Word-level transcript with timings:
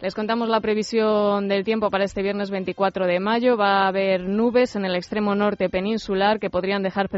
Les 0.00 0.14
contamos 0.14 0.48
la 0.48 0.60
previsión 0.60 1.48
del 1.48 1.64
tiempo 1.64 1.90
para 1.90 2.04
este 2.04 2.22
viernes 2.22 2.52
24 2.52 3.06
de 3.06 3.18
mayo. 3.18 3.56
Va 3.56 3.82
a 3.82 3.88
haber 3.88 4.28
nubes 4.28 4.76
en 4.76 4.84
el 4.84 4.94
extremo 4.94 5.34
norte 5.34 5.68
peninsular 5.68 6.38
que 6.38 6.50
podrían 6.50 6.84
dejar 6.84 7.08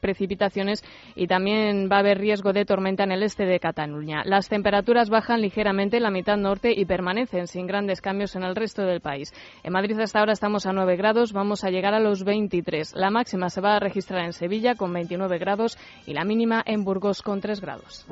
precipitaciones 0.00 0.84
y 1.14 1.28
también 1.28 1.88
va 1.90 1.96
a 1.96 2.00
haber 2.00 2.18
riesgo 2.18 2.52
de 2.52 2.66
tormenta 2.66 3.04
en 3.04 3.12
el 3.12 3.22
este 3.22 3.46
de 3.46 3.58
Cataluña. 3.58 4.22
Las 4.26 4.50
temperaturas 4.50 5.08
bajan 5.08 5.40
ligeramente 5.40 5.96
en 5.96 6.02
la 6.02 6.10
mitad 6.10 6.36
norte 6.36 6.74
y 6.76 6.84
permanecen 6.84 7.46
sin 7.46 7.66
grandes 7.66 8.02
cambios 8.02 8.36
en 8.36 8.42
el 8.42 8.54
resto 8.54 8.82
del 8.82 9.00
país. 9.00 9.32
En 9.64 9.72
Madrid 9.72 9.98
hasta 9.98 10.18
ahora 10.18 10.34
estamos 10.34 10.66
a 10.66 10.74
9 10.74 10.96
grados, 10.96 11.32
vamos 11.32 11.64
a 11.64 11.70
llegar 11.70 11.94
a 11.94 12.00
los 12.00 12.22
23. 12.22 12.96
La 12.96 13.08
máxima 13.08 13.48
se 13.48 13.62
va 13.62 13.76
a 13.76 13.80
registrar 13.80 14.26
en 14.26 14.34
Sevilla 14.34 14.74
con 14.74 14.92
29 14.92 15.38
grados 15.38 15.78
y 16.04 16.12
la 16.12 16.26
mínima 16.26 16.62
en 16.66 16.84
Burgos 16.84 17.22
con 17.22 17.40
3 17.40 17.62
grados. 17.62 18.06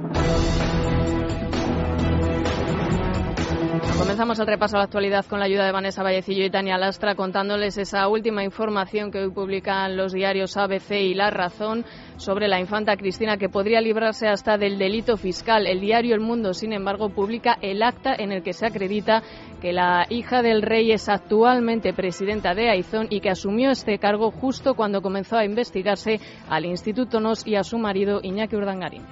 Comenzamos 3.96 4.40
el 4.40 4.48
repaso 4.48 4.74
a 4.74 4.80
la 4.80 4.84
actualidad 4.86 5.24
con 5.24 5.38
la 5.38 5.46
ayuda 5.46 5.66
de 5.66 5.70
Vanessa 5.70 6.02
Vallecillo 6.02 6.44
y 6.44 6.50
Tania 6.50 6.76
Lastra 6.76 7.14
contándoles 7.14 7.78
esa 7.78 8.08
última 8.08 8.42
información 8.42 9.12
que 9.12 9.20
hoy 9.20 9.30
publican 9.30 9.96
los 9.96 10.12
diarios 10.12 10.56
ABC 10.56 10.90
y 10.90 11.14
La 11.14 11.30
Razón 11.30 11.84
sobre 12.16 12.48
la 12.48 12.58
infanta 12.58 12.96
Cristina 12.96 13.36
que 13.36 13.48
podría 13.48 13.80
librarse 13.80 14.26
hasta 14.26 14.58
del 14.58 14.78
delito 14.78 15.16
fiscal. 15.16 15.68
El 15.68 15.80
diario 15.80 16.16
El 16.16 16.20
Mundo, 16.20 16.54
sin 16.54 16.72
embargo, 16.72 17.10
publica 17.10 17.56
el 17.62 17.84
acta 17.84 18.16
en 18.18 18.32
el 18.32 18.42
que 18.42 18.52
se 18.52 18.66
acredita 18.66 19.22
que 19.60 19.72
la 19.72 20.06
hija 20.10 20.42
del 20.42 20.62
rey 20.62 20.90
es 20.90 21.08
actualmente 21.08 21.92
presidenta 21.92 22.52
de 22.52 22.70
Aizón 22.70 23.06
y 23.10 23.20
que 23.20 23.30
asumió 23.30 23.70
este 23.70 23.98
cargo 24.00 24.32
justo 24.32 24.74
cuando 24.74 25.02
comenzó 25.02 25.36
a 25.36 25.44
investigarse 25.44 26.18
al 26.48 26.64
Instituto 26.64 27.20
NOS 27.20 27.46
y 27.46 27.54
a 27.54 27.62
su 27.62 27.78
marido 27.78 28.18
Iñaki 28.24 28.56
Urdangarín. 28.56 29.02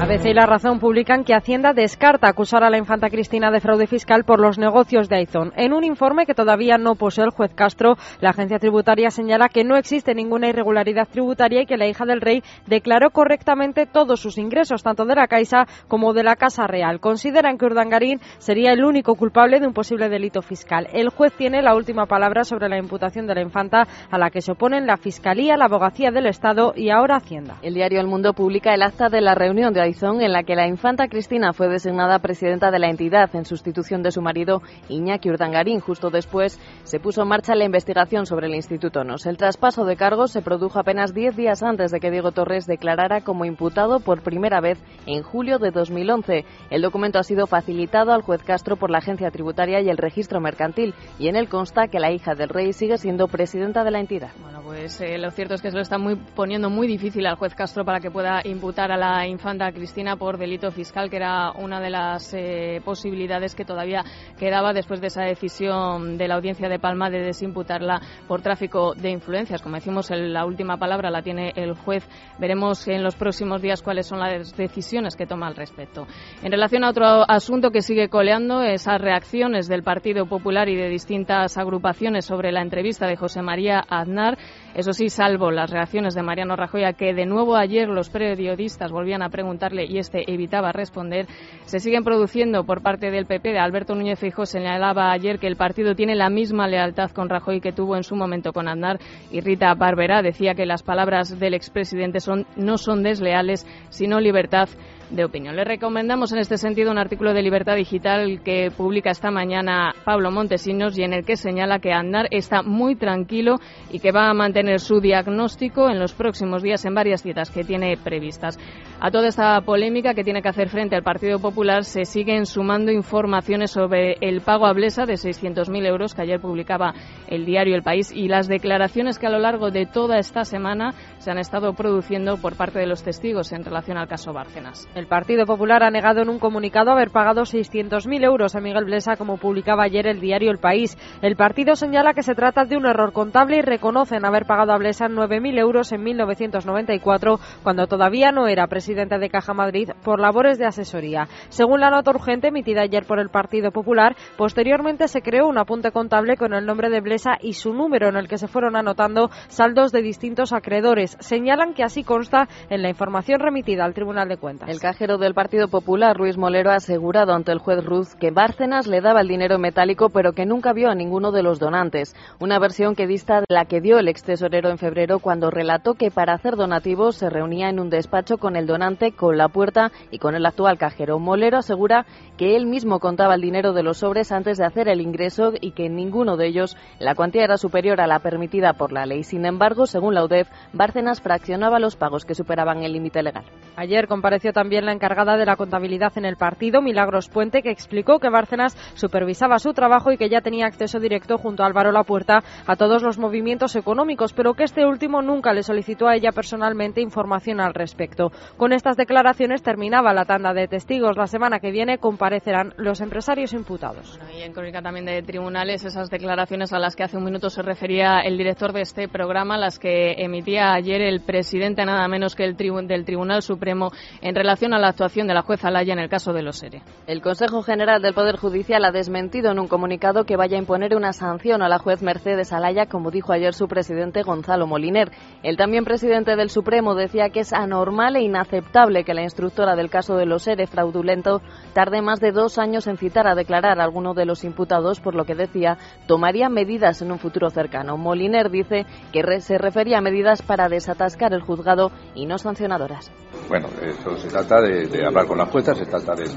ABC 0.00 0.26
y 0.26 0.34
La 0.34 0.44
Razón 0.44 0.80
publican 0.80 1.22
que 1.22 1.34
Hacienda 1.34 1.72
descarta 1.72 2.28
acusar 2.28 2.64
a 2.64 2.68
la 2.68 2.78
infanta 2.78 3.08
Cristina 3.08 3.52
de 3.52 3.60
fraude 3.60 3.86
fiscal 3.86 4.24
por 4.24 4.40
los 4.40 4.58
negocios 4.58 5.08
de 5.08 5.16
Aizón. 5.16 5.52
En 5.56 5.72
un 5.72 5.84
informe 5.84 6.26
que 6.26 6.34
todavía 6.34 6.78
no 6.78 6.96
posee 6.96 7.24
el 7.24 7.30
juez 7.30 7.54
Castro, 7.54 7.94
la 8.20 8.30
agencia 8.30 8.58
tributaria 8.58 9.10
señala 9.10 9.48
que 9.48 9.62
no 9.62 9.76
existe 9.76 10.12
ninguna 10.14 10.48
irregularidad 10.48 11.06
tributaria 11.08 11.62
y 11.62 11.66
que 11.66 11.76
la 11.76 11.86
hija 11.86 12.04
del 12.06 12.20
rey 12.20 12.42
declaró 12.66 13.10
correctamente 13.10 13.86
todos 13.86 14.20
sus 14.20 14.36
ingresos, 14.36 14.82
tanto 14.82 15.04
de 15.04 15.14
la 15.14 15.28
Caixa 15.28 15.66
como 15.86 16.12
de 16.12 16.24
la 16.24 16.34
Casa 16.34 16.66
Real. 16.66 16.98
Consideran 16.98 17.56
que 17.56 17.66
Urdangarín 17.66 18.20
sería 18.38 18.72
el 18.72 18.84
único 18.84 19.14
culpable 19.14 19.60
de 19.60 19.68
un 19.68 19.74
posible 19.74 20.08
delito 20.08 20.42
fiscal. 20.42 20.88
El 20.92 21.10
juez 21.10 21.32
tiene 21.34 21.62
la 21.62 21.76
última 21.76 22.06
palabra 22.06 22.42
sobre 22.42 22.68
la 22.68 22.78
imputación 22.78 23.28
de 23.28 23.36
la 23.36 23.42
infanta, 23.42 23.86
a 24.10 24.18
la 24.18 24.30
que 24.30 24.40
se 24.40 24.52
oponen 24.52 24.86
la 24.86 24.96
Fiscalía, 24.96 25.56
la 25.56 25.66
Abogacía 25.66 26.10
del 26.10 26.26
Estado 26.26 26.72
y 26.74 26.90
ahora 26.90 27.16
Hacienda. 27.16 27.58
El 27.62 27.74
diario 27.74 28.00
El 28.00 28.08
Mundo 28.08 28.32
publica 28.32 28.74
el 28.74 28.82
acta 28.82 29.08
de 29.08 29.20
la 29.20 29.36
reunión 29.36 29.72
de 29.72 29.83
en 29.86 30.32
la 30.32 30.44
que 30.44 30.56
la 30.56 30.66
infanta 30.66 31.08
Cristina 31.08 31.52
fue 31.52 31.68
designada 31.68 32.18
presidenta 32.18 32.70
de 32.70 32.78
la 32.78 32.88
entidad 32.88 33.28
en 33.36 33.44
sustitución 33.44 34.02
de 34.02 34.12
su 34.12 34.22
marido 34.22 34.62
Iñaki 34.88 35.28
Urdangarín. 35.28 35.80
Justo 35.80 36.08
después 36.08 36.58
se 36.84 37.00
puso 37.00 37.20
en 37.20 37.28
marcha 37.28 37.54
la 37.54 37.66
investigación 37.66 38.24
sobre 38.24 38.46
el 38.46 38.54
Instituto 38.54 39.04
NOS. 39.04 39.26
El 39.26 39.36
traspaso 39.36 39.84
de 39.84 39.96
cargos 39.96 40.30
se 40.30 40.40
produjo 40.40 40.78
apenas 40.78 41.12
diez 41.12 41.36
días 41.36 41.62
antes 41.62 41.90
de 41.90 42.00
que 42.00 42.10
Diego 42.10 42.32
Torres 42.32 42.66
declarara 42.66 43.20
como 43.20 43.44
imputado 43.44 44.00
por 44.00 44.22
primera 44.22 44.62
vez 44.62 44.78
en 45.04 45.22
julio 45.22 45.58
de 45.58 45.70
2011. 45.70 46.46
El 46.70 46.80
documento 46.80 47.18
ha 47.18 47.22
sido 47.22 47.46
facilitado 47.46 48.12
al 48.12 48.22
juez 48.22 48.42
Castro 48.42 48.76
por 48.76 48.90
la 48.90 48.98
Agencia 48.98 49.30
Tributaria 49.30 49.82
y 49.82 49.90
el 49.90 49.98
Registro 49.98 50.40
Mercantil 50.40 50.94
y 51.18 51.28
en 51.28 51.36
él 51.36 51.50
consta 51.50 51.88
que 51.88 52.00
la 52.00 52.10
hija 52.10 52.34
del 52.34 52.48
rey 52.48 52.72
sigue 52.72 52.96
siendo 52.96 53.28
presidenta 53.28 53.84
de 53.84 53.90
la 53.90 54.00
entidad. 54.00 54.30
Bueno, 54.40 54.62
pues 54.64 54.98
eh, 55.02 55.18
lo 55.18 55.30
cierto 55.30 55.54
es 55.54 55.60
que 55.60 55.70
se 55.70 55.76
lo 55.76 55.82
está 55.82 55.98
muy, 55.98 56.16
poniendo 56.16 56.70
muy 56.70 56.86
difícil 56.86 57.26
al 57.26 57.36
juez 57.36 57.54
Castro 57.54 57.84
para 57.84 58.00
que 58.00 58.10
pueda 58.10 58.40
imputar 58.44 58.90
a 58.90 58.96
la 58.96 59.26
infanta 59.26 59.70
Cristina 59.74 60.16
por 60.16 60.38
delito 60.38 60.70
fiscal, 60.70 61.10
que 61.10 61.16
era 61.16 61.52
una 61.52 61.80
de 61.80 61.90
las 61.90 62.32
eh, 62.32 62.80
posibilidades 62.84 63.54
que 63.54 63.64
todavía 63.64 64.04
quedaba 64.38 64.72
después 64.72 65.00
de 65.00 65.08
esa 65.08 65.22
decisión 65.22 66.16
de 66.16 66.28
la 66.28 66.36
audiencia 66.36 66.68
de 66.68 66.78
Palma 66.78 67.10
de 67.10 67.20
desimputarla 67.20 68.00
por 68.26 68.40
tráfico 68.40 68.94
de 68.94 69.10
influencias. 69.10 69.60
Como 69.60 69.74
decimos, 69.74 70.10
la 70.10 70.46
última 70.46 70.78
palabra 70.78 71.10
la 71.10 71.22
tiene 71.22 71.52
el 71.56 71.74
juez. 71.74 72.08
Veremos 72.38 72.88
en 72.88 73.02
los 73.02 73.16
próximos 73.16 73.60
días 73.60 73.82
cuáles 73.82 74.06
son 74.06 74.20
las 74.20 74.56
decisiones 74.56 75.16
que 75.16 75.26
toma 75.26 75.48
al 75.48 75.56
respecto. 75.56 76.06
En 76.42 76.52
relación 76.52 76.84
a 76.84 76.90
otro 76.90 77.28
asunto 77.28 77.70
que 77.70 77.82
sigue 77.82 78.08
coleando, 78.08 78.62
esas 78.62 79.00
reacciones 79.00 79.68
del 79.68 79.82
Partido 79.82 80.26
Popular 80.26 80.68
y 80.68 80.76
de 80.76 80.88
distintas 80.88 81.58
agrupaciones 81.58 82.24
sobre 82.24 82.52
la 82.52 82.62
entrevista 82.62 83.06
de 83.06 83.16
José 83.16 83.42
María 83.42 83.84
Aznar. 83.88 84.38
Eso 84.74 84.92
sí, 84.92 85.08
salvo 85.08 85.52
las 85.52 85.70
reacciones 85.70 86.14
de 86.14 86.22
Mariano 86.22 86.56
Rajoy, 86.56 86.82
a 86.82 86.94
que 86.94 87.14
de 87.14 87.26
nuevo 87.26 87.54
ayer 87.54 87.88
los 87.88 88.10
periodistas 88.10 88.90
volvían 88.90 89.22
a 89.22 89.28
preguntarle 89.28 89.86
y 89.86 89.98
este 89.98 90.32
evitaba 90.32 90.72
responder, 90.72 91.26
se 91.64 91.78
siguen 91.78 92.02
produciendo 92.02 92.64
por 92.64 92.82
parte 92.82 93.12
del 93.12 93.26
PP 93.26 93.52
de 93.52 93.58
Alberto 93.60 93.94
Núñez 93.94 94.18
Feijóo. 94.18 94.46
Señalaba 94.46 95.12
ayer 95.12 95.38
que 95.38 95.46
el 95.46 95.56
partido 95.56 95.94
tiene 95.94 96.16
la 96.16 96.28
misma 96.28 96.66
lealtad 96.66 97.12
con 97.12 97.28
Rajoy 97.28 97.60
que 97.60 97.72
tuvo 97.72 97.96
en 97.96 98.02
su 98.02 98.16
momento 98.16 98.52
con 98.52 98.66
Aznar. 98.66 98.98
Y 99.30 99.40
Rita 99.40 99.72
Barberá 99.74 100.22
decía 100.22 100.54
que 100.54 100.66
las 100.66 100.82
palabras 100.82 101.38
del 101.38 101.54
expresidente 101.54 102.18
son, 102.18 102.46
no 102.56 102.76
son 102.76 103.04
desleales, 103.04 103.66
sino 103.90 104.18
libertad 104.18 104.68
de 105.10 105.24
opinión. 105.24 105.56
Le 105.56 105.64
recomendamos 105.64 106.32
en 106.32 106.38
este 106.38 106.58
sentido 106.58 106.90
un 106.90 106.98
artículo 106.98 107.32
de 107.32 107.42
Libertad 107.42 107.76
Digital 107.76 108.40
que 108.44 108.70
publica 108.76 109.10
esta 109.10 109.30
mañana 109.30 109.94
Pablo 110.04 110.30
Montesinos 110.30 110.98
y 110.98 111.02
en 111.02 111.12
el 111.12 111.24
que 111.24 111.36
señala 111.36 111.78
que 111.78 111.92
Andar 111.92 112.28
está 112.30 112.62
muy 112.62 112.96
tranquilo 112.96 113.56
y 113.90 114.00
que 114.00 114.12
va 114.12 114.30
a 114.30 114.34
mantener 114.34 114.80
su 114.80 115.00
diagnóstico 115.00 115.88
en 115.88 115.98
los 115.98 116.12
próximos 116.12 116.62
días 116.62 116.84
en 116.84 116.94
varias 116.94 117.22
citas 117.22 117.50
que 117.50 117.64
tiene 117.64 117.96
previstas. 117.96 118.58
A 119.00 119.10
toda 119.10 119.28
esta 119.28 119.60
polémica 119.60 120.14
que 120.14 120.24
tiene 120.24 120.42
que 120.42 120.48
hacer 120.48 120.68
frente 120.68 120.96
al 120.96 121.02
Partido 121.02 121.38
Popular 121.38 121.84
se 121.84 122.04
siguen 122.04 122.46
sumando 122.46 122.90
informaciones 122.90 123.70
sobre 123.70 124.16
el 124.20 124.40
pago 124.40 124.66
a 124.66 124.72
Blesa 124.72 125.06
de 125.06 125.14
600.000 125.14 125.86
euros 125.86 126.14
que 126.14 126.22
ayer 126.22 126.40
publicaba 126.40 126.94
el 127.28 127.44
diario 127.44 127.74
El 127.74 127.82
País 127.82 128.12
y 128.12 128.28
las 128.28 128.48
declaraciones 128.48 129.18
que 129.18 129.26
a 129.26 129.30
lo 129.30 129.38
largo 129.38 129.70
de 129.70 129.86
toda 129.86 130.18
esta 130.18 130.44
semana 130.44 130.94
se 131.18 131.30
han 131.30 131.38
estado 131.38 131.74
produciendo 131.74 132.36
por 132.38 132.56
parte 132.56 132.78
de 132.78 132.86
los 132.86 133.02
testigos 133.02 133.52
en 133.52 133.64
relación 133.64 133.98
al 133.98 134.08
caso 134.08 134.32
Bárcenas. 134.32 134.88
El 134.94 135.08
Partido 135.08 135.44
Popular 135.44 135.82
ha 135.82 135.90
negado 135.90 136.22
en 136.22 136.28
un 136.28 136.38
comunicado 136.38 136.92
haber 136.92 137.10
pagado 137.10 137.42
600.000 137.42 138.24
euros 138.24 138.54
a 138.54 138.60
Miguel 138.60 138.84
Blesa, 138.84 139.16
como 139.16 139.38
publicaba 139.38 139.82
ayer 139.82 140.06
el 140.06 140.20
diario 140.20 140.52
El 140.52 140.58
País. 140.58 140.96
El 141.20 141.34
partido 141.34 141.74
señala 141.74 142.14
que 142.14 142.22
se 142.22 142.36
trata 142.36 142.64
de 142.64 142.76
un 142.76 142.86
error 142.86 143.12
contable 143.12 143.56
y 143.56 143.60
reconocen 143.60 144.24
haber 144.24 144.46
pagado 144.46 144.72
a 144.72 144.78
Blesa 144.78 145.08
9.000 145.08 145.58
euros 145.58 145.90
en 145.90 146.04
1994, 146.04 147.40
cuando 147.64 147.88
todavía 147.88 148.30
no 148.30 148.46
era 148.46 148.68
presidente 148.68 149.18
de 149.18 149.30
Caja 149.30 149.52
Madrid, 149.52 149.90
por 150.04 150.20
labores 150.20 150.58
de 150.58 150.66
asesoría. 150.66 151.26
Según 151.48 151.80
la 151.80 151.90
nota 151.90 152.12
urgente 152.12 152.48
emitida 152.48 152.82
ayer 152.82 153.04
por 153.04 153.18
el 153.18 153.30
Partido 153.30 153.72
Popular, 153.72 154.14
posteriormente 154.36 155.08
se 155.08 155.22
creó 155.22 155.48
un 155.48 155.58
apunte 155.58 155.90
contable 155.90 156.36
con 156.36 156.54
el 156.54 156.66
nombre 156.66 156.88
de 156.88 157.00
Blesa 157.00 157.32
y 157.40 157.54
su 157.54 157.72
número, 157.72 158.10
en 158.10 158.16
el 158.16 158.28
que 158.28 158.38
se 158.38 158.46
fueron 158.46 158.76
anotando 158.76 159.28
saldos 159.48 159.90
de 159.90 160.02
distintos 160.02 160.52
acreedores. 160.52 161.16
Señalan 161.18 161.74
que 161.74 161.82
así 161.82 162.04
consta 162.04 162.46
en 162.70 162.80
la 162.80 162.90
información 162.90 163.40
remitida 163.40 163.84
al 163.84 163.92
Tribunal 163.92 164.28
de 164.28 164.36
Cuentas 164.36 164.83
cajero 164.84 165.16
del 165.16 165.32
Partido 165.32 165.68
Popular, 165.68 166.14
Ruiz 166.14 166.36
Molero, 166.36 166.70
ha 166.70 166.74
asegurado 166.74 167.32
ante 167.32 167.50
el 167.52 167.58
juez 167.58 167.82
Ruz 167.82 168.14
que 168.16 168.30
Bárcenas 168.30 168.86
le 168.86 169.00
daba 169.00 169.22
el 169.22 169.28
dinero 169.28 169.58
metálico, 169.58 170.10
pero 170.10 170.34
que 170.34 170.44
nunca 170.44 170.74
vio 170.74 170.90
a 170.90 170.94
ninguno 170.94 171.32
de 171.32 171.42
los 171.42 171.58
donantes. 171.58 172.14
Una 172.38 172.58
versión 172.58 172.94
que 172.94 173.06
dista 173.06 173.40
de 173.40 173.46
la 173.48 173.64
que 173.64 173.80
dio 173.80 173.98
el 173.98 174.08
ex 174.08 174.24
tesorero 174.24 174.68
en 174.68 174.76
febrero 174.76 175.20
cuando 175.20 175.50
relató 175.50 175.94
que 175.94 176.10
para 176.10 176.34
hacer 176.34 176.56
donativos 176.56 177.16
se 177.16 177.30
reunía 177.30 177.70
en 177.70 177.80
un 177.80 177.88
despacho 177.88 178.36
con 178.36 178.56
el 178.56 178.66
donante, 178.66 179.12
con 179.12 179.38
la 179.38 179.48
puerta 179.48 179.90
y 180.10 180.18
con 180.18 180.34
el 180.34 180.44
actual 180.44 180.76
cajero. 180.76 181.18
Molero 181.18 181.56
asegura 181.56 182.04
que 182.36 182.54
él 182.54 182.66
mismo 182.66 183.00
contaba 183.00 183.36
el 183.36 183.40
dinero 183.40 183.72
de 183.72 183.84
los 183.84 184.00
sobres 184.00 184.32
antes 184.32 184.58
de 184.58 184.66
hacer 184.66 184.88
el 184.88 185.00
ingreso 185.00 185.54
y 185.58 185.70
que 185.70 185.86
en 185.86 185.96
ninguno 185.96 186.36
de 186.36 186.48
ellos 186.48 186.76
la 186.98 187.14
cuantía 187.14 187.44
era 187.44 187.56
superior 187.56 188.02
a 188.02 188.06
la 188.06 188.18
permitida 188.18 188.74
por 188.74 188.92
la 188.92 189.06
ley. 189.06 189.22
Sin 189.22 189.46
embargo, 189.46 189.86
según 189.86 190.12
la 190.12 190.24
UDEF, 190.24 190.50
Bárcenas 190.74 191.22
fraccionaba 191.22 191.78
los 191.78 191.96
pagos 191.96 192.26
que 192.26 192.34
superaban 192.34 192.82
el 192.82 192.92
límite 192.92 193.22
legal. 193.22 193.46
Ayer 193.76 194.08
compareció 194.08 194.52
también 194.52 194.73
la 194.82 194.92
encargada 194.92 195.36
de 195.36 195.46
la 195.46 195.56
contabilidad 195.56 196.16
en 196.16 196.24
el 196.24 196.36
partido, 196.36 196.82
Milagros 196.82 197.28
Puente, 197.28 197.62
que 197.62 197.70
explicó 197.70 198.18
que 198.18 198.28
Bárcenas 198.28 198.76
supervisaba 198.94 199.58
su 199.60 199.72
trabajo 199.72 200.10
y 200.10 200.16
que 200.16 200.28
ya 200.28 200.40
tenía 200.40 200.66
acceso 200.66 200.98
directo 200.98 201.38
junto 201.38 201.62
a 201.62 201.66
Álvaro 201.66 201.92
Lapuerta 201.92 202.42
a 202.66 202.76
todos 202.76 203.02
los 203.02 203.18
movimientos 203.18 203.76
económicos, 203.76 204.32
pero 204.32 204.54
que 204.54 204.64
este 204.64 204.84
último 204.84 205.22
nunca 205.22 205.52
le 205.52 205.62
solicitó 205.62 206.08
a 206.08 206.16
ella 206.16 206.32
personalmente 206.32 207.00
información 207.00 207.60
al 207.60 207.74
respecto. 207.74 208.32
Con 208.56 208.72
estas 208.72 208.96
declaraciones 208.96 209.62
terminaba 209.62 210.12
la 210.12 210.24
tanda 210.24 210.52
de 210.52 210.66
testigos. 210.66 211.16
La 211.16 211.26
semana 211.26 211.60
que 211.60 211.70
viene 211.70 211.98
comparecerán 211.98 212.74
los 212.76 213.00
empresarios 213.00 213.52
imputados. 213.52 214.18
y 214.36 214.42
en 214.42 214.52
crónica 214.52 214.82
también 214.82 215.06
de 215.06 215.22
tribunales, 215.22 215.84
esas 215.84 216.10
declaraciones 216.10 216.72
a 216.72 216.78
las 216.78 216.96
que 216.96 217.04
hace 217.04 217.16
un 217.16 217.24
minuto 217.24 217.50
se 217.50 217.62
refería 217.62 218.20
el 218.20 218.36
director 218.36 218.72
de 218.72 218.80
este 218.80 219.08
programa, 219.08 219.56
las 219.58 219.78
que 219.78 220.12
emitía 220.18 220.72
ayer 220.72 221.00
el 221.00 221.20
presidente 221.20 221.84
nada 221.84 222.08
menos 222.08 222.34
que 222.34 222.44
el 222.44 222.56
del 222.56 223.04
Tribunal 223.04 223.42
Supremo 223.42 223.90
en 224.22 224.34
relación 224.34 224.63
relación 224.64 224.74
a 224.74 224.78
la 224.78 224.88
actuación 224.88 225.26
de 225.26 225.34
la 225.34 225.42
jueza 225.42 225.70
Laya 225.70 225.92
en 225.92 225.98
el 225.98 226.08
caso 226.08 226.32
de 226.32 226.42
los 226.42 226.58
SERE. 226.58 226.82
El 227.06 227.20
Consejo 227.20 227.62
General 227.62 228.00
del 228.00 228.14
Poder 228.14 228.36
Judicial 228.36 228.84
ha 228.84 228.92
desmentido 228.92 229.50
en 229.50 229.58
un 229.58 229.68
comunicado 229.68 230.24
que 230.24 230.36
vaya 230.36 230.56
a 230.56 230.60
imponer 230.60 230.96
una 230.96 231.12
sanción 231.12 231.62
a 231.62 231.68
la 231.68 231.78
juez 231.78 232.02
Mercedes 232.02 232.52
Alaya, 232.52 232.86
como 232.86 233.10
dijo 233.10 233.32
ayer 233.32 233.52
su 233.52 233.68
presidente 233.68 234.22
Gonzalo 234.22 234.66
Moliner. 234.66 235.10
El 235.42 235.56
también 235.56 235.84
presidente 235.84 236.36
del 236.36 236.48
Supremo 236.48 236.94
decía 236.94 237.28
que 237.28 237.40
es 237.40 237.52
anormal 237.52 238.16
e 238.16 238.22
inaceptable 238.22 239.04
que 239.04 239.12
la 239.12 239.22
instructora 239.22 239.76
del 239.76 239.90
caso 239.90 240.16
de 240.16 240.26
los 240.26 240.44
SERE 240.44 240.66
fraudulento 240.66 241.42
tarde 241.74 242.00
más 242.00 242.20
de 242.20 242.32
dos 242.32 242.58
años 242.58 242.86
en 242.86 242.96
citar 242.96 243.26
a 243.26 243.34
declarar 243.34 243.80
a 243.80 243.84
alguno 243.84 244.14
de 244.14 244.24
los 244.24 244.44
imputados, 244.44 245.00
por 245.00 245.14
lo 245.14 245.24
que 245.24 245.34
decía 245.34 245.76
tomaría 246.06 246.48
medidas 246.48 247.02
en 247.02 247.12
un 247.12 247.18
futuro 247.18 247.50
cercano. 247.50 247.96
Moliner 247.96 248.50
dice 248.50 248.86
que 249.12 249.22
se 249.40 249.58
refería 249.58 249.98
a 249.98 250.00
medidas 250.00 250.42
para 250.42 250.68
desatascar 250.68 251.34
el 251.34 251.42
juzgado 251.42 251.90
y 252.14 252.26
no 252.26 252.38
sancionadoras. 252.38 253.10
Bueno, 253.48 253.68
eso 253.82 254.16
se 254.16 254.28
trata 254.28 254.53
de, 254.60 255.06
hablar 255.06 255.26
con 255.26 255.38
la 255.38 255.46
jueza, 255.46 255.74
se 255.74 255.86
trata 255.86 256.14
de, 256.14 256.28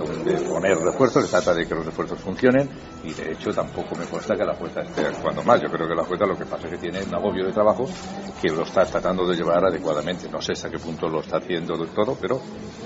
poner 0.47 0.77
refuerzos, 0.77 1.25
se 1.25 1.31
trata 1.31 1.53
de 1.53 1.65
que 1.65 1.75
los 1.75 1.85
refuerzos 1.85 2.19
funcionen 2.19 2.69
y 3.03 3.13
de 3.13 3.31
hecho 3.31 3.51
tampoco 3.51 3.95
me 3.95 4.05
consta 4.05 4.35
que 4.35 4.45
la 4.45 4.55
jueza 4.55 4.81
esté 4.81 5.05
actuando 5.05 5.43
mal. 5.43 5.61
Yo 5.61 5.69
creo 5.69 5.87
que 5.87 5.95
la 5.95 6.03
jueza 6.03 6.25
lo 6.25 6.35
que 6.35 6.45
pasa 6.45 6.67
es 6.67 6.73
que 6.73 6.77
tiene 6.77 7.03
un 7.03 7.15
agobio 7.15 7.45
de 7.45 7.51
trabajo 7.51 7.85
que 8.41 8.49
lo 8.49 8.63
está 8.63 8.85
tratando 8.85 9.27
de 9.27 9.35
llevar 9.35 9.65
adecuadamente. 9.65 10.29
No 10.29 10.41
sé 10.41 10.53
hasta 10.53 10.69
qué 10.69 10.79
punto 10.79 11.07
lo 11.07 11.21
está 11.21 11.37
haciendo 11.37 11.75
todo, 11.87 12.17
pero 12.19 12.39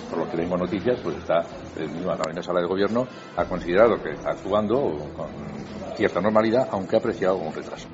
por 0.10 0.20
lo 0.20 0.30
que 0.30 0.38
tengo 0.38 0.58
noticias, 0.58 1.00
pues 1.02 1.18
está, 1.18 1.42
la 1.76 1.88
misma 1.88 2.44
sala 2.44 2.62
de 2.62 2.68
gobierno 2.68 3.08
ha 3.36 3.46
considerado 3.46 4.02
que 4.02 4.12
está 4.12 4.32
actuando 4.32 4.98
con 5.16 5.30
cierta 5.96 6.22
normalidad, 6.22 6.68
aunque 6.72 6.96
ha 6.96 7.00
apreciado 7.00 7.38
un 7.38 7.54
retraso. 7.54 7.88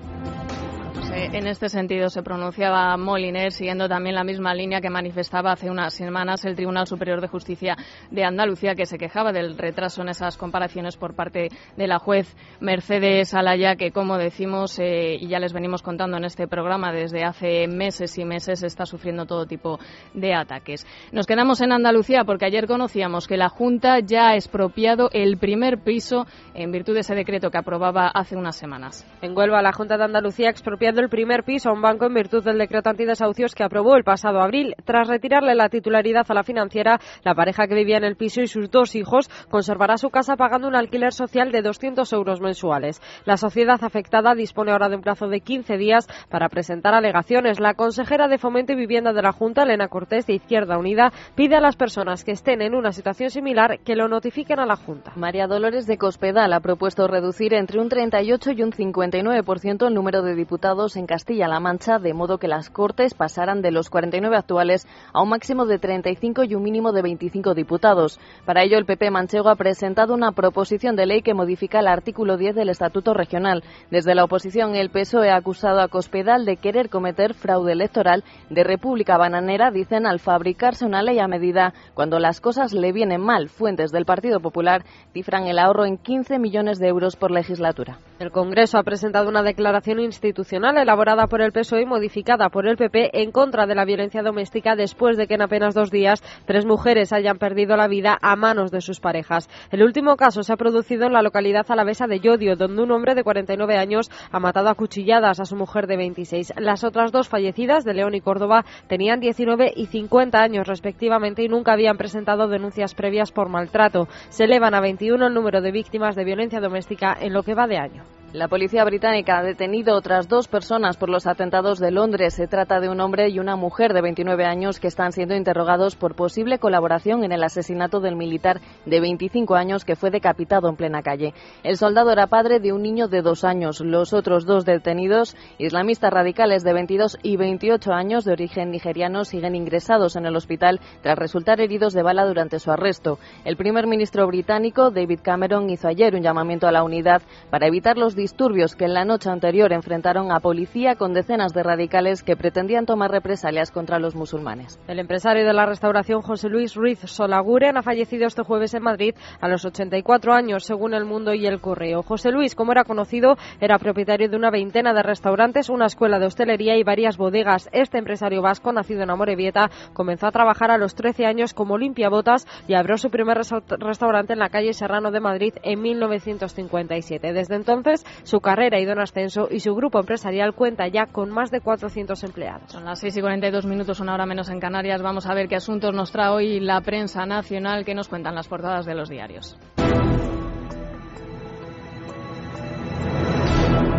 Eh, 1.18 1.32
en 1.34 1.48
este 1.48 1.68
sentido 1.68 2.10
se 2.10 2.22
pronunciaba 2.22 2.96
Moliner, 2.96 3.52
siguiendo 3.52 3.90
también 3.90 4.14
la 4.14 4.24
misma 4.24 4.54
línea 4.54 4.82
que 4.82 4.92
manifestaba 4.92 5.52
hace 5.52 5.68
unas 5.68 5.96
semanas 5.96 6.46
el 6.46 6.56
Tribunal 6.56 6.86
Superior 6.86 7.22
de 7.22 7.28
Justicia 7.28 7.76
de 8.12 8.24
Andalucía, 8.24 8.76
que 8.76 8.86
se 8.86 9.00
quejaba 9.00 9.32
del 9.32 9.58
retraso 9.58 10.04
en 10.04 10.10
esas 10.10 10.38
comparaciones 10.38 10.96
por 10.96 11.16
parte 11.16 11.50
de 11.76 11.88
la 11.88 11.98
juez 11.98 12.36
Mercedes 12.60 13.34
Alaya, 13.34 13.78
que, 13.78 13.92
como 13.92 14.20
decimos 14.20 14.78
eh, 14.78 15.18
y 15.20 15.28
ya 15.28 15.40
les 15.40 15.54
venimos 15.54 15.82
contando 15.82 16.18
en 16.18 16.26
este 16.26 16.48
programa 16.48 16.92
desde 16.92 17.24
hace 17.24 17.68
meses 17.68 18.16
y 18.20 18.24
meses, 18.24 18.62
está 18.62 18.86
sufriendo 18.86 19.26
todo 19.26 19.48
tipo 19.48 19.80
de 20.14 20.36
ataques. 20.36 20.86
Nos 21.12 21.26
quedamos 21.26 21.62
en 21.62 21.72
Andalucía 21.72 22.26
porque 22.26 22.46
ayer 22.46 22.68
conocíamos 22.68 23.28
que 23.28 23.38
la 23.38 23.50
Junta 23.50 24.02
ya 24.02 24.30
ha 24.30 24.36
expropiado 24.36 25.10
el 25.14 25.40
primer 25.40 25.80
piso 25.80 26.28
en 26.54 26.72
virtud 26.72 26.94
de 26.94 27.00
ese 27.00 27.16
decreto 27.16 27.50
que 27.50 27.58
aprobaba 27.58 28.08
hace 28.08 28.36
unas 28.36 28.56
semanas. 28.56 29.04
En 29.24 29.36
Huelva, 29.36 29.64
la 29.64 29.74
Junta 29.74 29.98
de 29.98 30.04
Andalucía 30.04 30.50
ha 30.50 30.52
expropiado 30.52 31.02
el 31.02 31.07
primer 31.10 31.44
piso 31.44 31.70
a 31.70 31.74
un 31.74 31.82
banco 31.82 32.06
en 32.06 32.14
virtud 32.14 32.44
del 32.44 32.58
decreto 32.58 32.90
antidesahucios 32.90 33.56
que 33.56 33.64
aprobó 33.64 33.96
el 33.96 34.04
pasado 34.04 34.42
abril. 34.42 34.76
Tras 34.86 35.08
retirarle 35.08 35.56
la 35.56 35.70
titularidad 35.70 36.26
a 36.28 36.34
la 36.34 36.44
financiera, 36.44 37.00
la 37.24 37.36
pareja 37.36 37.68
que 37.68 37.76
vivía 37.76 37.98
en 37.98 38.04
el 38.04 38.16
piso 38.16 38.42
y 38.42 38.48
sus 38.48 38.70
dos 38.70 38.96
hijos 38.96 39.30
conservará 39.50 39.98
su 39.98 40.10
casa 40.10 40.36
pagando 40.36 40.68
un 40.68 40.76
alquiler 40.76 41.14
social 41.14 41.52
de 41.52 41.62
200 41.62 42.12
euros 42.14 42.42
mensuales. 42.42 43.02
La 43.26 43.38
sociedad 43.38 43.84
afectada 43.84 44.36
dispone 44.36 44.72
ahora 44.72 44.90
de 44.90 44.96
un 44.96 45.02
plazo 45.02 45.28
de 45.28 45.42
15 45.42 45.78
días 45.78 46.08
para 46.30 46.50
presentar 46.50 46.94
alegaciones. 46.94 47.60
La 47.60 47.74
consejera 47.74 48.28
de 48.28 48.38
Fomento 48.38 48.74
y 48.74 48.76
Vivienda 48.76 49.14
de 49.14 49.22
la 49.22 49.32
Junta, 49.32 49.64
Elena 49.64 49.88
Cortés, 49.88 50.28
de 50.28 50.34
Izquierda 50.34 50.78
Unida, 50.78 51.12
pide 51.36 51.56
a 51.56 51.62
las 51.62 51.76
personas 51.76 52.24
que 52.24 52.32
estén 52.32 52.62
en 52.62 52.76
una 52.76 52.92
situación 52.92 53.30
similar 53.30 53.80
que 53.80 53.96
lo 53.96 54.08
notifiquen 54.08 54.60
a 54.60 54.66
la 54.66 54.76
Junta. 54.76 55.14
María 55.16 55.48
Dolores 55.48 55.88
de 55.88 55.98
Cospedal 55.98 56.54
ha 56.54 56.60
propuesto 56.60 57.08
reducir 57.08 57.54
entre 57.54 57.80
un 57.80 57.90
38 57.90 58.52
y 58.52 58.64
un 58.64 58.72
59% 58.72 59.88
el 59.88 59.94
número 59.94 60.22
de 60.22 60.36
diputados 60.36 60.97
en 60.98 61.08
Castilla-La 61.08 61.60
Mancha, 61.60 62.00
de 62.00 62.14
modo 62.14 62.38
que 62.38 62.48
las 62.48 62.70
Cortes 62.70 63.14
pasaran 63.14 63.62
de 63.62 63.72
los 63.72 63.90
49 63.90 64.36
actuales 64.36 64.88
a 65.14 65.22
un 65.22 65.30
máximo 65.30 65.66
de 65.66 65.80
35 65.80 66.44
y 66.44 66.56
un 66.56 66.64
mínimo 66.64 66.92
de 66.92 67.02
25 67.02 67.54
diputados. 67.54 68.20
Para 68.46 68.64
ello, 68.64 68.78
el 68.78 68.86
PP 68.86 69.12
manchego 69.12 69.50
ha 69.50 69.56
presentado 69.56 70.14
una 70.14 70.32
proposición 70.32 70.96
de 70.96 71.06
ley 71.06 71.22
que 71.22 71.34
modifica 71.34 71.80
el 71.80 71.88
artículo 71.88 72.38
10 72.38 72.56
del 72.56 72.70
Estatuto 72.70 73.14
Regional. 73.14 73.64
Desde 73.92 74.16
la 74.16 74.24
oposición, 74.24 74.76
el 74.76 74.90
PSOE 74.90 75.30
ha 75.30 75.38
acusado 75.38 75.80
a 75.80 75.88
Cospedal 75.88 76.46
de 76.46 76.58
querer 76.58 76.90
cometer 76.90 77.34
fraude 77.34 77.74
electoral 77.74 78.24
de 78.50 78.64
República 78.64 79.18
Bananera, 79.18 79.72
dicen, 79.72 80.06
al 80.06 80.20
fabricarse 80.20 80.86
una 80.86 81.04
ley 81.04 81.20
a 81.20 81.28
medida 81.28 81.74
cuando 81.94 82.20
las 82.20 82.42
cosas 82.42 82.74
le 82.74 82.92
vienen 82.92 83.22
mal. 83.22 83.50
Fuentes 83.50 83.92
del 83.92 84.06
Partido 84.06 84.40
Popular 84.40 84.84
cifran 85.14 85.48
el 85.48 85.60
ahorro 85.60 85.86
en 85.86 85.98
15 85.98 86.40
millones 86.40 86.80
de 86.80 86.88
euros 86.88 87.16
por 87.16 87.32
legislatura. 87.32 88.00
El 88.20 88.32
Congreso 88.32 88.78
ha 88.78 88.84
presentado 88.84 89.30
una 89.30 89.44
declaración 89.44 90.00
institucional 90.00 90.77
elaborada 90.82 91.28
por 91.28 91.42
el 91.42 91.52
PSOE 91.52 91.82
y 91.82 91.86
modificada 91.86 92.50
por 92.50 92.68
el 92.68 92.78
PP 92.78 93.22
en 93.22 93.32
contra 93.32 93.66
de 93.66 93.76
la 93.76 93.86
violencia 93.86 94.22
doméstica 94.22 94.76
después 94.76 95.18
de 95.18 95.28
que 95.28 95.36
en 95.36 95.42
apenas 95.42 95.74
dos 95.74 95.92
días 95.92 96.24
tres 96.46 96.66
mujeres 96.66 97.14
hayan 97.14 97.38
perdido 97.38 97.76
la 97.78 97.88
vida 97.88 98.18
a 98.22 98.36
manos 98.36 98.72
de 98.72 98.82
sus 98.82 99.00
parejas. 99.00 99.50
El 99.72 99.84
último 99.84 100.16
caso 100.16 100.44
se 100.44 100.54
ha 100.54 100.58
producido 100.58 101.06
en 101.06 101.14
la 101.14 101.22
localidad 101.22 101.66
alavesa 101.70 102.08
de 102.08 102.20
Yodio, 102.20 102.56
donde 102.56 102.84
un 102.84 102.92
hombre 102.92 103.16
de 103.16 103.24
49 103.24 103.78
años 103.78 104.10
ha 104.32 104.40
matado 104.40 104.70
a 104.70 104.76
cuchilladas 104.76 105.40
a 105.40 105.46
su 105.46 105.56
mujer 105.56 105.88
de 105.88 105.98
26. 105.98 106.54
Las 106.58 106.84
otras 106.84 107.12
dos 107.12 107.30
fallecidas, 107.30 107.84
de 107.84 107.94
León 107.94 108.16
y 108.16 108.22
Córdoba, 108.22 108.66
tenían 108.88 109.20
19 109.20 109.74
y 109.76 109.88
50 109.88 110.42
años 110.42 110.68
respectivamente 110.68 111.44
y 111.44 111.48
nunca 111.48 111.74
habían 111.74 111.98
presentado 111.98 112.48
denuncias 112.48 112.96
previas 112.96 113.32
por 113.32 113.50
maltrato. 113.50 114.08
Se 114.30 114.46
elevan 114.46 114.74
a 114.74 114.82
21 114.82 115.28
el 115.28 115.34
número 115.34 115.62
de 115.62 115.72
víctimas 115.72 116.16
de 116.16 116.26
violencia 116.26 116.60
doméstica 116.60 117.16
en 117.20 117.34
lo 117.34 117.44
que 117.44 117.56
va 117.56 117.68
de 117.68 117.78
año. 117.78 118.17
La 118.34 118.50
policía 118.50 118.84
británica 118.84 119.38
ha 119.38 119.42
detenido 119.42 119.96
otras 119.96 120.28
dos 120.28 120.50
personas 120.50 120.98
por 120.98 121.10
los 121.10 121.28
atentados 121.28 121.80
de 121.80 121.92
Londres. 121.92 122.34
Se 122.34 122.46
trata 122.46 122.82
de 122.82 122.90
un 122.90 123.00
hombre 123.00 123.30
y 123.30 123.40
una 123.40 123.56
mujer 123.56 123.94
de 123.94 124.02
29 124.02 124.44
años 124.44 124.82
que 124.82 124.88
están 124.88 125.14
siendo 125.14 125.34
interrogados 125.34 125.96
por 125.96 126.14
posible 126.14 126.60
colaboración 126.60 127.24
en 127.24 127.32
el 127.32 127.42
asesinato 127.42 128.02
del 128.02 128.18
militar 128.18 128.60
de 128.86 129.00
25 129.00 129.56
años 129.56 129.86
que 129.86 129.96
fue 129.96 130.12
decapitado 130.12 130.68
en 130.68 130.76
plena 130.76 131.04
calle. 131.04 131.34
El 131.64 131.78
soldado 131.78 132.12
era 132.12 132.28
padre 132.28 132.60
de 132.60 132.74
un 132.74 132.82
niño 132.82 133.08
de 133.08 133.22
dos 133.22 133.46
años. 133.46 133.80
Los 133.80 134.12
otros 134.12 134.46
dos 134.46 134.66
detenidos, 134.66 135.38
islamistas 135.58 136.12
radicales 136.12 136.66
de 136.66 136.74
22 136.74 137.20
y 137.24 137.38
28 137.38 137.94
años 137.94 138.26
de 138.26 138.34
origen 138.34 138.72
nigeriano, 138.72 139.24
siguen 139.24 139.56
ingresados 139.56 140.18
en 140.18 140.26
el 140.26 140.36
hospital 140.36 140.82
tras 141.02 141.18
resultar 141.18 141.62
heridos 141.62 141.94
de 141.94 142.04
bala 142.04 142.26
durante 142.26 142.60
su 142.60 142.72
arresto. 142.72 143.20
El 143.46 143.56
primer 143.56 143.88
ministro 143.88 144.28
británico, 144.28 144.92
David 144.92 145.22
Cameron, 145.24 145.70
hizo 145.70 145.88
ayer 145.88 146.14
un 146.14 146.24
llamamiento 146.24 146.68
a 146.68 146.74
la 146.74 146.84
unidad 146.84 147.22
para 147.50 147.68
evitar 147.68 147.98
los 147.98 148.17
disturbios 148.18 148.76
que 148.76 148.84
en 148.84 148.94
la 148.94 149.06
noche 149.06 149.30
anterior 149.30 149.72
enfrentaron 149.72 150.34
a 150.34 150.42
policía 150.42 150.96
con 150.96 151.14
decenas 151.14 151.54
de 151.54 151.64
radicales 151.64 152.24
que 152.24 152.36
pretendían 152.36 152.86
tomar 152.86 153.12
represalias 153.12 153.72
contra 153.72 154.00
los 154.00 154.16
musulmanes. 154.16 154.78
El 154.90 155.00
empresario 155.00 155.46
de 155.46 155.54
la 155.54 155.66
restauración 155.66 156.22
José 156.22 156.50
Luis 156.50 156.76
Ruiz 156.76 157.00
Solaguren 157.06 157.78
ha 157.78 157.84
fallecido 157.84 158.28
este 158.28 158.44
jueves 158.44 158.74
en 158.74 158.84
Madrid 158.84 159.16
a 159.40 159.48
los 159.48 159.64
84 159.64 160.34
años, 160.34 160.66
según 160.66 160.94
El 160.94 161.06
Mundo 161.06 161.34
y 161.34 161.46
El 161.46 161.62
Correo. 161.62 162.04
José 162.04 162.32
Luis, 162.32 162.56
como 162.56 162.74
era 162.74 162.84
conocido, 162.84 163.38
era 163.62 163.78
propietario 163.78 164.28
de 164.28 164.36
una 164.36 164.50
veintena 164.50 164.94
de 164.94 165.04
restaurantes, 165.04 165.70
una 165.70 165.86
escuela 165.86 166.20
de 166.20 166.26
hostelería 166.26 166.76
y 166.76 166.84
varias 166.84 167.18
bodegas. 167.18 167.70
Este 167.72 168.00
empresario 168.00 168.42
vasco, 168.42 168.74
nacido 168.74 169.04
en 169.04 169.12
Amorebieta, 169.12 169.70
comenzó 169.94 170.28
a 170.28 170.32
trabajar 170.32 170.72
a 170.72 170.78
los 170.78 170.96
13 170.96 171.26
años 171.28 171.54
como 171.54 171.78
limpiabotas 171.78 172.48
y 172.68 172.74
abrió 172.74 172.98
su 172.98 173.12
primer 173.12 173.38
restaurante 173.38 174.34
en 174.34 174.40
la 174.40 174.50
calle 174.50 174.74
Serrano 174.74 175.12
de 175.12 175.20
Madrid 175.20 175.54
en 175.62 175.82
1957. 175.82 177.34
Desde 177.34 177.56
entonces 177.56 178.04
su 178.24 178.40
carrera 178.40 178.78
ha 178.78 178.82
ido 178.82 178.92
en 178.92 179.00
ascenso 179.00 179.48
y 179.50 179.60
su 179.60 179.74
grupo 179.76 180.00
empresarial 180.00 180.54
cuenta 180.54 180.88
ya 180.88 181.06
con 181.06 181.30
más 181.30 181.52
de 181.52 181.62
400 181.62 182.24
empleados. 182.24 182.72
Son 182.72 182.86
las 182.86 183.00
6 183.00 183.18
y 183.18 183.22
42 183.22 183.66
minutos, 183.66 184.00
una 184.00 184.14
hora 184.14 184.26
menos 184.26 184.50
en 184.50 184.60
Canarias. 184.60 185.02
Vamos 185.02 185.26
a 185.26 185.34
ver 185.34 185.48
qué 185.48 185.56
asuntos 185.56 185.94
nos 185.94 186.12
trae 186.12 186.30
hoy 186.30 186.60
la 186.60 186.82
prensa 186.82 187.26
nacional 187.26 187.86
que 187.86 187.96
nos 187.96 188.08
cuentan 188.08 188.36
las 188.36 188.48
portadas 188.48 188.86
de 188.86 188.96
los 188.96 189.10
diarios. 189.10 189.58